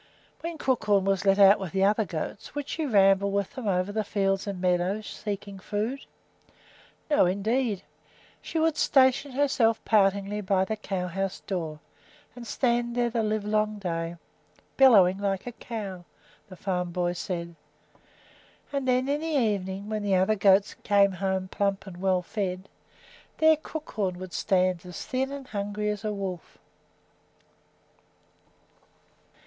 [0.39, 3.91] When Crookhorn was let out with the other goats, would she ramble with them over
[3.91, 6.05] the fields and meadows, seeking food?
[7.07, 7.83] No, indeed!
[8.41, 11.81] She would station herself poutingly by the cow house door
[12.35, 14.15] and stand there the livelong day,
[14.75, 16.03] "bellowing like a cow"
[16.49, 17.53] the farm boy said;
[18.73, 22.67] and then in the evening, when the other goats came home plump and well fed,
[23.37, 26.57] there Crookhorn would stand as thin and hungry as a wolf.